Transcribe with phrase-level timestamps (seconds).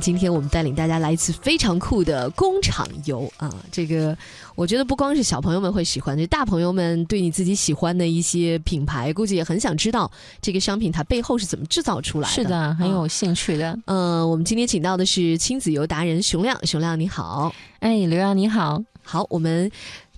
[0.00, 3.54] 今天我们带领大家来一次非常酷的工厂游啊！
[3.70, 4.16] 这个
[4.54, 10.10] 我觉得不光是小朋友们会喜欢，这大朋友们对你自己喜欢的一些品牌，估计也很想知道
[10.40, 12.34] 这个商品它背后是怎么制造出来的。
[12.34, 13.78] 是的，很有兴趣的。
[13.84, 17.54] 嗯，我们今天请到的是亲子游达人熊亮，熊亮你好。
[17.80, 18.82] 哎，刘洋你好。
[19.02, 19.70] 好，我们。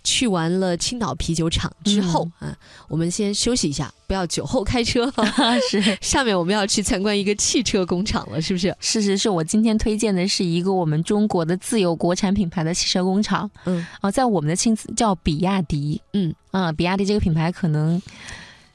[0.04, 2.56] 去完了青岛啤酒厂之后啊，
[2.88, 5.12] 我们先休息一下，不要酒后开车。
[5.70, 8.74] 是， 下面我们要去参观一个汽车工厂了，是不是？
[8.80, 13.50] 是是是，我今天推荐的是一个我们中国的自有国产品牌的汽车工厂。
[13.64, 16.00] 嗯，啊，在我们的亲子叫比亚迪。
[16.12, 18.00] 嗯，啊，比亚迪这个品牌可能。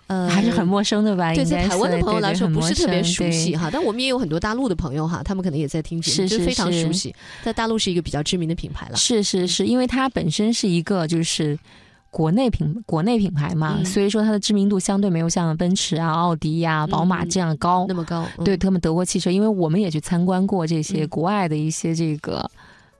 [0.08, 1.34] 呃，还是很陌生的吧？
[1.34, 7.14] 对，在台湾的朋友来说不是特别熟悉哈，但我们也有很多大陆的朋友哈，他们可能也在听节目，是非常熟悉。
[7.44, 8.96] 在大陆是一个比较知名的品牌了。
[8.96, 11.60] 是是是，因为它本身是一个就是
[12.10, 18.26] 国内品国内品牌嘛，所以说它的知名度相对没有像奔驰啊、奥迪呀、宝马这样高那么高。
[18.46, 22.50] 对他们德国汽车，因为我们也去参观过这些国外的一些这个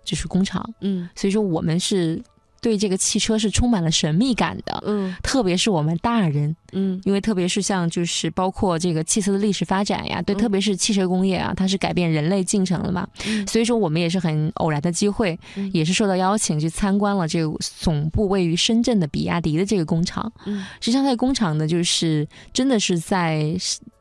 [0.04, 2.22] 就是工厂，嗯，所以说我们是。
[2.68, 13.08] 对这个汽车是充满了神秘感的，嗯，特别是我们大人，嗯，因为特别是像就是包括这个汽车的历史发展呀，对，特别是汽车工业啊，它是改变人类进程了嘛，
[13.48, 15.40] 所以说我们也是很偶然的机会，
[15.72, 23.56] 也是受到邀请去参观了这个总部位于深圳的比亚迪的这个工厂，嗯，实际上它的工厂呢，就是真的是在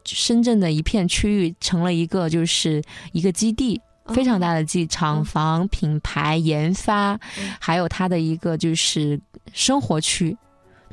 [0.05, 3.81] 深圳的一片区域成了一个就是一个基地。
[4.09, 7.19] 非常大的机厂房、品牌研发，
[7.61, 9.21] 还有它的一个就是
[9.53, 10.37] 生活区，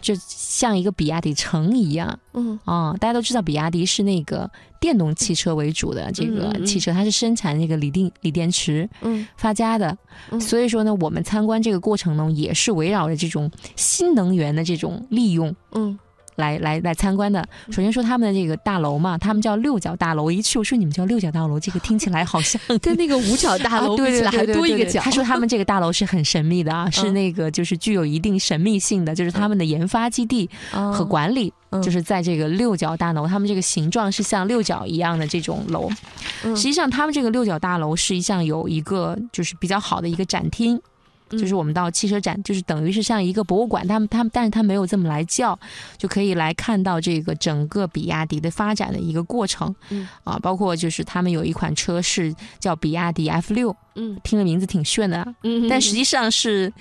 [0.01, 2.17] 就像一个比亚迪城一样。
[2.33, 8.89] 嗯啊，大家都知道比亚迪是那个电动汽车为主的这个汽车，它是生产那个锂电锂电池
[9.37, 9.97] 发家的。
[10.39, 15.55] 所以说呢，我们参观这个过程呢，也是围绕着这种新能源的这种利用。
[15.73, 15.97] 嗯。
[16.35, 20.23] 来来来参观的，首先说他们的这个大楼嘛，他们叫六角大楼。
[20.23, 25.01] 我一去我说你们叫六角大楼，这个听起来好像 跟那个五角大楼比起来还多一个角。
[25.01, 31.51] 他说他们这个大楼是很神秘的啊，是那个就是具有一定神秘性的，就是他们的研发基地和管理
[31.83, 33.27] 就是在这个六角大楼。
[33.27, 35.89] 他们这个形状是像六角一样的这种楼。
[36.43, 40.79] 实际上，他们这个六角大楼实际上有一个就是比较好的一个展厅。
[41.37, 45.57] 就是我们到汽车展，就是等于是像一个博物馆，他们他们，但是他没有这么来叫，
[45.97, 49.73] 就可以来看到这个整个比亚迪的发展的一个过程。
[49.89, 56.71] 嗯，啊，包括就是他们有一款车是叫比亚迪 F 六，嗯，听着名字挺炫的，嗯，但实际上是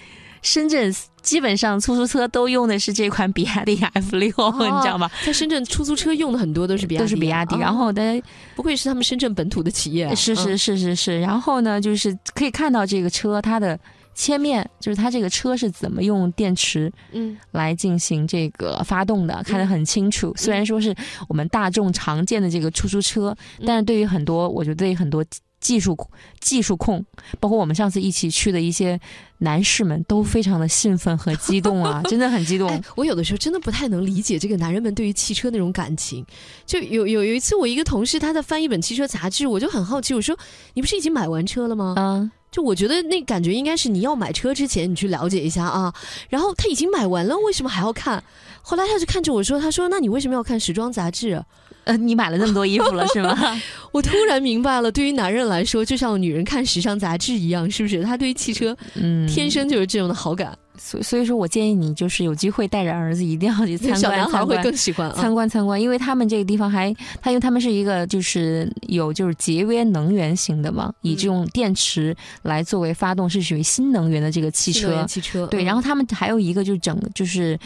[0.42, 5.10] 深圳基本上出租车都用的是这款比亚迪 F 六，你知道吗？
[5.24, 7.56] 在深圳出租车用的很多都是比亚迪，都是比亚迪。
[7.56, 8.22] 然后大家
[8.56, 11.20] 不愧是他们深圳本土的企业，是是是是是。
[11.20, 13.78] 然后呢，就是可以看到这个车它的。
[14.14, 20.32] 切面就是它这个车是怎么用电池嗯来进行这个发动的，看得很清楚。
[20.36, 20.94] 虽然说是
[21.28, 23.34] 我们大众常见的这个出租车，
[23.66, 25.24] 但是对于很多，我觉得对于很多
[25.60, 25.96] 技术
[26.40, 27.04] 技术控，
[27.40, 29.00] 包括我们上次一起去的一些
[29.38, 32.82] 男士们，都非常的兴奋和激动啊， 真的很激动。
[32.96, 36.26] 我有的时候真的不太能理解这个男人们对于汽车那种感情。
[36.66, 40.36] 就有有有一次，我一个同事他在翻一本汽车杂志，我就很好奇，我说
[40.74, 42.30] ：“你不是已经买完车了吗？”嗯。
[42.52, 45.92] 就我觉得那感觉应该是你要买车之前你去了解一下啊，
[46.28, 48.22] 然后他已经买完了，为什么还要看？
[48.60, 51.42] 后来他就看着我说：“他说那你为什么要看时装杂志？
[51.84, 53.36] 呃，你买了那么多衣服了是吗？”
[53.90, 58.04] 我突然明白了，对于男人来说，就像女人看时尚杂志一样，是不是？
[58.04, 60.56] 他对于汽车，嗯，天生就是这种的好感。
[60.78, 77.58] 所所以说我建议你就是有机会带着儿子一定要去参观，小男孩会更喜欢参观参观，因为他们这个地方还，他因为他们是一个就是有就是节约能源型的嘛，以这种电池来作为发动是属于新能源的这个汽车，汽车对，然后他们还有一个就整就是。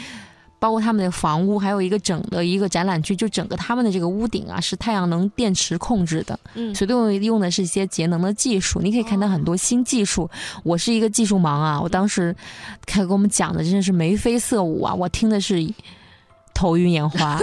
[0.59, 8.81] 包括他们的房屋，还有一个整的一个展览区，就整个他们的这个屋顶啊，是太阳能电池控制的，嗯，所以用用的是一些节能的技术。
[8.81, 10.27] 你可以看到很多新技术。
[10.63, 12.35] 我是一个技术盲啊，我当时
[12.85, 15.63] 开给我们讲的真的是眉飞色舞啊，我听的是
[16.55, 17.39] 头晕眼花。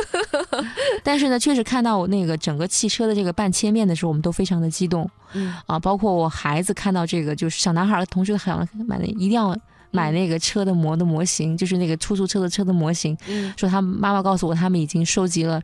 [1.04, 9.56] 但是呢，确实看到我那个整个汽车的这个半切面的时候，我们都非常的激动，嗯啊，包括我孩子看到这个，就是小男孩同学想买的，一定要。
[9.94, 13.16] 买那个车的模的模型，就是那个出租车的车的模型。
[13.56, 15.62] 说他妈妈告诉我，他们已经收集了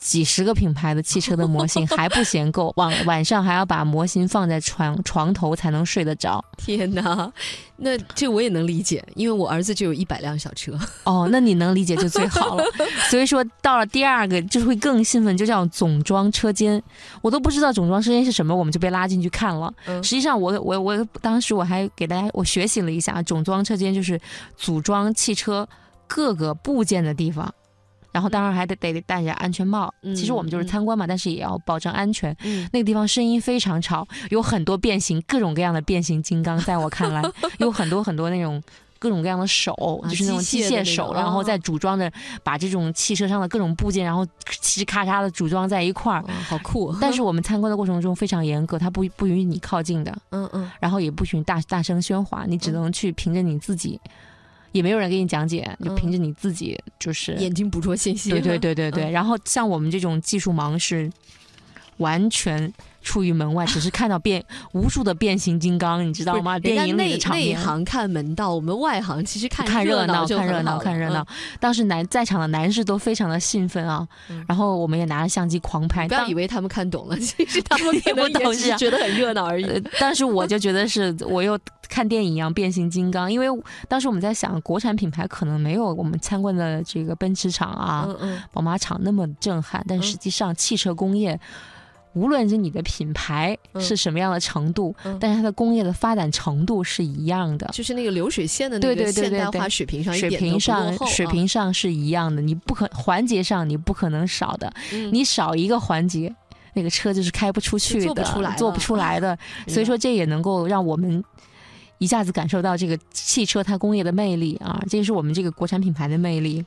[0.00, 2.72] 几十个品牌的汽车的模型， 还不嫌够。
[2.76, 6.42] 晚晚上还要把模型放在床床头才能睡得着。
[6.56, 7.30] 天哪！
[7.76, 10.72] 那这我也能理解，因为我儿子就有一百辆小车。
[11.04, 12.64] 哦，那你能理解就最好了。
[13.10, 16.82] 所以说到了第二个，就是会更兴奋，就叫总装车间。
[17.20, 19.72] 我都不知道总装车间是什么，我们就被拉进去看了。
[20.02, 24.20] 实际上，我我我当时我还给大家我学习了一下，总装车间就是
[24.56, 25.68] 组装汽车
[26.06, 27.52] 各个部件的地方。
[28.12, 29.92] 然后当然还得得戴着安全帽。
[30.14, 32.36] 其实我们就是参观嘛，但是也要保证安全。
[32.72, 37.22] 那个地方声音非常吵，有很多变形，各种各样的变形金刚，在我看来
[37.58, 38.62] 有很多很多那种。
[39.02, 39.74] 各种各样的手，
[40.10, 42.12] 就是那种机械手，然后再组装着，
[42.42, 46.94] 把这种汽车上的各种部件，然后嘁咔嚓的组装在一块儿，好酷。
[47.00, 53.98] 但是 我们参观的过程中非常严格，它不不允许你靠近的，嗯嗯，然后也不许大大声喧哗，你只能去凭着你自己，
[54.72, 58.30] 也没有人给你讲解，就凭着你自己，就是眼睛捕捉信息。
[58.30, 59.10] 对对对对对。
[59.10, 61.10] 然后像我们这种技术盲是
[61.96, 62.72] 完全。
[63.02, 66.58] 出于门外，只是看到变无数的变形金刚，你知道吗？
[66.58, 67.58] 电影里的场面。
[67.58, 71.26] 内行看门道，我们外行其实看看热闹，看热闹，看热闹。
[71.58, 74.06] 当时男在场的男士都非常的兴奋啊，
[74.46, 76.06] 然后我们也拿着相机狂拍。
[76.06, 79.82] 不要以为他们看懂了， 其实他们 看不懂，是觉得很热闹而已。
[79.98, 81.58] 但是我就觉得是我又
[81.88, 83.32] 看电影一样，变形金刚。
[83.32, 83.46] 因为
[83.88, 88.08] 当时我们在想，国产品牌可能没有我们参观的这个奔驰厂啊、
[88.52, 91.40] 宝马厂那么震撼，但实际上汽车工业。
[92.14, 102.42] 无论是你的品牌是什么样的程度，但是它的工业的发展程度是一样的，就是那个流水线的那个现代化水平上，水平上水平上是一样的。
[102.42, 104.72] 你不可环节上你不可能少的，
[105.12, 106.34] 你少一个环节，
[106.74, 109.38] 那个车就是开不出去的，做不出来，做不出来的。
[109.68, 111.22] 所以说，这也能够让我们
[111.98, 116.64] 一下子感受到这个汽车它工业的魅力啊，这是我们这个国产品牌的魅力。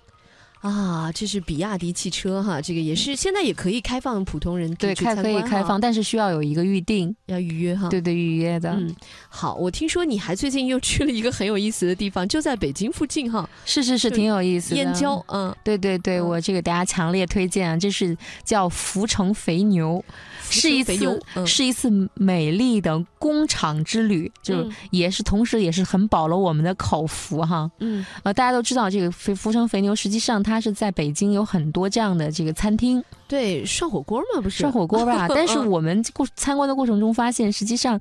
[0.63, 7.89] 啊，这是比亚迪汽车哈，这个也是现在也可以开放普通人对开可以开放，但是需要有一个预定，要预约哈。
[7.89, 8.71] 对对，预约的。
[8.71, 8.95] 嗯，
[9.27, 13.48] 好，我听说你还最近又去了一个很有意思的地方，就在北京附近哈。
[13.65, 14.77] 是是是，挺有意思的。
[14.77, 20.01] 燕郊，嗯，对对对，我这个大家强烈推荐啊，这是叫福成肥牛。
[20.50, 27.69] 是一次是一次美丽的工厂之旅，就也是同时也是很饱了我们的口福哈。
[27.80, 33.03] 嗯，呃，大家都知道这个肥福成肥牛，实际上它是在北京有很多这样的这个餐厅。
[33.27, 35.27] 对，涮火锅嘛，不是涮火锅吧？
[35.33, 38.00] 但是我们过参观的过程中发现，实际上。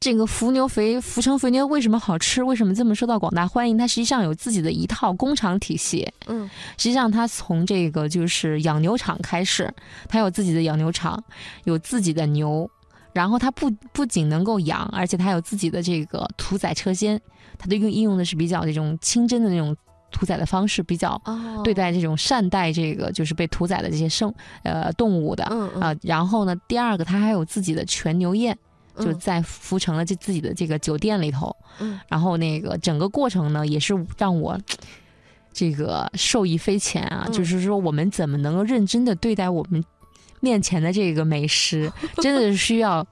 [0.00, 2.42] 这个福牛肥福成肥牛为什么好吃？
[2.42, 3.78] 为什么这么受到广大欢迎？
[3.78, 6.06] 它实际上有自己的一套工厂体系。
[6.26, 9.72] 嗯，实际上它从这个就是养牛场开始，
[10.06, 11.24] 它有自己的养牛场，
[11.64, 12.68] 有自己的牛，
[13.14, 17.18] 然后它不不仅能够养，而且它有自己的这个屠宰车间。
[17.56, 19.74] 它的用应用的是比较这种清真的那种
[20.14, 21.20] 屠宰的方式，比较
[21.62, 24.32] 对待这种善待这个就是被屠宰的这些生
[24.62, 25.46] 呃动物的。
[25.50, 28.56] 嗯啊，然后呢，第二个他还有自己的全牛宴。
[28.96, 34.56] 就在福成了这自己的这个酒店里头，嗯，然后那个整个过程呢，也是让我
[35.52, 37.26] 这个受益匪浅啊。
[37.32, 39.84] 就是说，我们怎么能够认真的对待我们
[40.38, 43.04] 面前的这个美食，真的是需要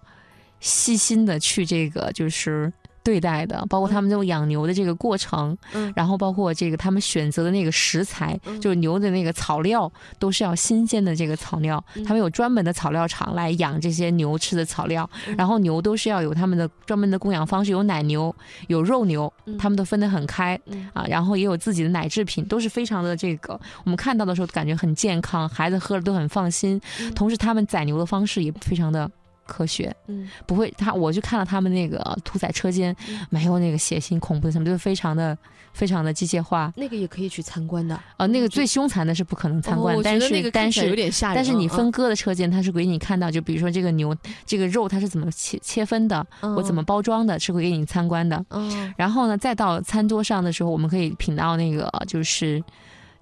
[0.61, 2.73] 细心的去这个就是。
[3.03, 11.83] 对待的，包括他们这种养牛的这个过程，嗯，然后包括这个他们选择的那个食材，就是牛的那个草料，都是要新鲜的这个草料。
[12.07, 18.35] 他们有专门的草料厂来养这些牛吃的草料，然后牛都是要有他们的专门的供养方式，有奶牛，
[18.69, 20.59] 有肉牛，他们都分得很开
[20.93, 21.05] 啊。
[21.09, 26.81] 然后也有自己的奶制品，都是非常的这个，我们看到的时候感觉很健康，孩子喝了都很放心。
[27.15, 29.11] 同时，他们宰牛的方式也非常的。
[29.53, 32.97] 科学，嗯，不会，他我就看了他们那个屠宰车间，
[33.29, 35.37] 没有那个血腥恐怖的什么，就是非常的
[35.75, 36.73] 非常的机械化。
[36.75, 41.37] 那个也可以去参观的，呃，那个最凶残的是不可能参观，但是但是有点吓人。
[41.37, 44.17] 但是你分割的车间，它是给你看到，就比如说这个牛
[44.47, 48.43] 这个肉它是怎么切切分的，我怎么包装的，是会给你参观的。
[48.49, 52.63] 嗯，然后呢，再到餐桌上的时候，我们可以品到那个就是。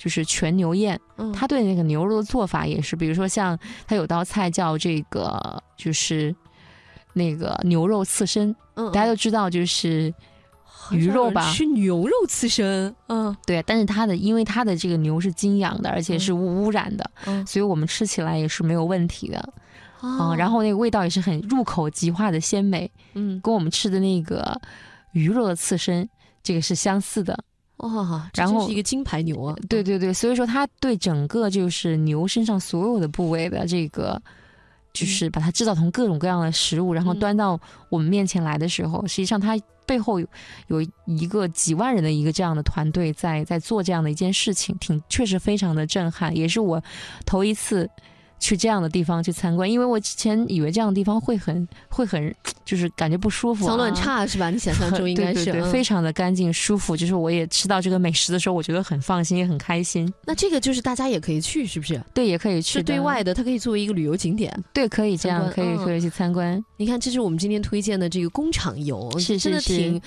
[0.01, 0.99] 就是全牛宴，
[1.35, 6.35] 他对那个牛肉的做法也是，比如说像他有道菜叫这个，就是
[7.13, 10.13] 那个牛肉刺身，大家都知道就是
[10.91, 11.53] 鱼肉吧？
[11.53, 13.63] 吃牛肉刺身，嗯，对。
[13.65, 17.11] 但是它的因为它的这个牛是精养的，而且是无污染的，
[17.47, 19.53] 所以我们吃起来也是没有问题的，
[20.03, 20.35] 嗯。
[20.35, 24.59] 然后那个味道也是很入口即化的鲜美，嗯，跟我们吃的那个
[25.13, 26.09] 鱼肉的刺身
[26.43, 27.39] 这个是相似的。
[27.81, 29.57] 哇，然后是一个金牌牛啊！
[29.69, 34.21] 对对对，所以说它对整个就是牛身上所有的部位的这个，
[34.93, 37.59] 就是把它制造成各种各样的食物，然后端到
[37.89, 40.27] 我们面前来的时候，实际上它背后有
[40.69, 46.83] 有一个几万人的一个这样的团队在在做这样的一件事情，挺确实非常的震撼，也是我
[47.25, 47.89] 头一次。
[48.41, 54.49] 去这样的地方去参观，因为我之前以为这样的地方会很会很，就是感觉不舒服，脏乱差是吧？
[54.51, 56.97] 你想象中应该是非常的干净舒服。
[56.97, 60.13] 就是我也吃到这个美食的时候，我觉得很放心，也很开心。
[60.25, 62.03] 那这个就是大家也可以去，是不是？
[62.15, 62.79] 对，也可以去。
[62.79, 64.53] 是对外的，它可以作为一个旅游景点。
[64.73, 66.61] 对，可以这样，可以可以去参观。
[66.77, 70.01] 你看，这是我们今天推荐的这个工厂游，是真的挺。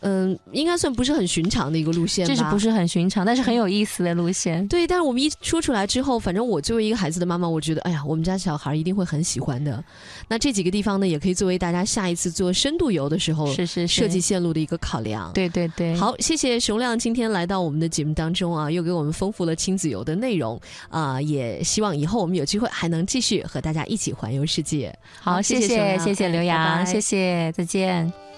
[0.00, 4.66] 嗯，应该算不是很寻常的一个路线吧，这是不是很寻常，但是很有意思的路线。
[4.68, 9.82] 对，但是我们一说出来之后，反正我作为一个孩子的妈妈，我觉得，哎呀，我们家小孩一定会很喜欢的。
[10.28, 15.30] 那这几个地方呢，也可以作为大家下一次做深度游的时候，是是设计线路的一个考量。
[15.32, 15.94] 对对对。
[15.96, 24.96] 好，谢谢熊亮今天来到我们的节目当中啊，又给我们丰富了亲子游的内容啊，也希望以后我们有机会还能继续和大家一起环游世界。
[25.20, 28.29] 好，谢谢谢谢刘洋，谢谢，再见。